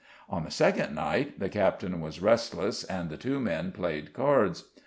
[0.27, 4.63] On the second night the captain was restless, and the two men played cards.